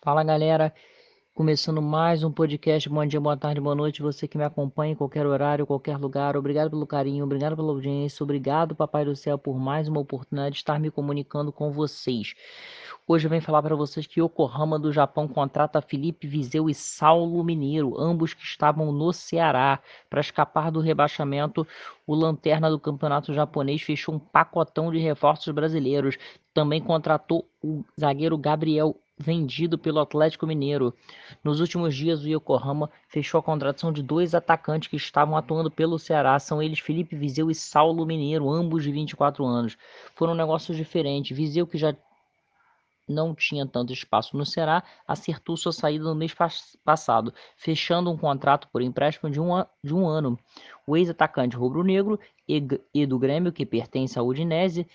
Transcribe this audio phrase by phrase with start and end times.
[0.00, 0.72] Fala galera,
[1.34, 2.88] começando mais um podcast.
[2.88, 4.00] Bom dia, boa tarde, boa noite.
[4.00, 6.36] Você que me acompanha em qualquer horário, qualquer lugar.
[6.36, 10.58] Obrigado pelo carinho, obrigado pela audiência, obrigado, Papai do Céu, por mais uma oportunidade de
[10.58, 12.34] estar me comunicando com vocês.
[13.08, 17.42] Hoje eu venho falar para vocês que Yokohama do Japão contrata Felipe Viseu e Saulo
[17.42, 19.80] Mineiro, ambos que estavam no Ceará.
[20.08, 21.66] Para escapar do rebaixamento,
[22.06, 26.16] o lanterna do campeonato japonês fechou um pacotão de reforços brasileiros.
[26.54, 30.94] Também contratou o zagueiro Gabriel vendido pelo Atlético Mineiro.
[31.42, 35.98] Nos últimos dias, o Yokohama fechou a contratação de dois atacantes que estavam atuando pelo
[35.98, 36.38] Ceará.
[36.38, 39.76] São eles Felipe Viseu e Saulo Mineiro, ambos de 24 anos.
[40.14, 41.36] Foram negócios diferentes.
[41.36, 41.94] Viseu, que já
[43.08, 46.34] não tinha tanto espaço no Ceará, acertou sua saída no mês
[46.84, 50.38] passado, fechando um contrato por empréstimo de um, de um ano.
[50.86, 54.86] O ex-atacante rubro-negro e do Grêmio, que pertence à Udinese,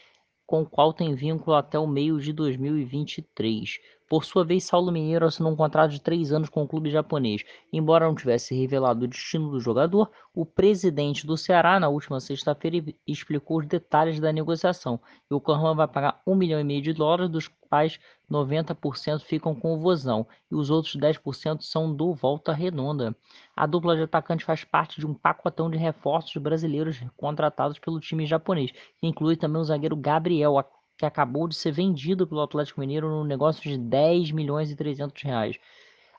[0.45, 3.79] com o qual tem vínculo até o meio de 2023.
[4.13, 7.43] Por sua vez, Saulo Mineiro assinou um contrato de três anos com o clube japonês.
[7.71, 12.93] Embora não tivesse revelado o destino do jogador, o presidente do Ceará, na última sexta-feira,
[13.07, 14.99] explicou os detalhes da negociação.
[15.31, 17.99] E o Yokohama vai pagar um milhão e meio de dólares, dos quais
[18.31, 23.15] 90% ficam com o Vozão e os outros 10% são do Volta Redonda.
[23.55, 28.27] A dupla de atacantes faz parte de um pacotão de reforços brasileiros contratados pelo time
[28.27, 30.63] japonês, que inclui também o zagueiro Gabriel,
[30.95, 35.19] que acabou de ser vendido pelo Atlético Mineiro no negócio de 10 milhões e 300
[35.23, 35.57] reais.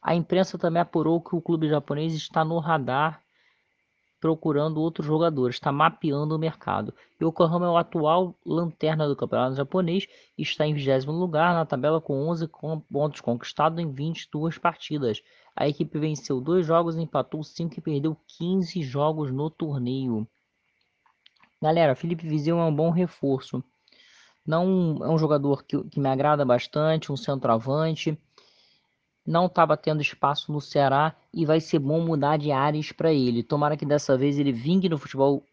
[0.03, 3.23] A imprensa também apurou que o clube japonês está no radar
[4.25, 6.95] procurando outros jogadores, está mapeando o mercado.
[7.21, 10.09] Yokohama é o atual lanterna do campeonato japonês
[10.39, 12.49] e está em 20 lugar na tabela com 11
[12.91, 15.23] pontos conquistados em 22 partidas.
[15.55, 20.27] A equipe venceu dois jogos, empatou 5 e perdeu 15 jogos no torneio.
[21.61, 23.63] Galera, Felipe Viseu é um bom reforço.
[24.47, 28.19] Não é um jogador que, que me agrada bastante, um centroavante.
[29.27, 33.43] Não estava tendo espaço no Ceará e vai ser bom mudar de áreas para ele.
[33.43, 35.45] Tomara que dessa vez ele vingue no futebol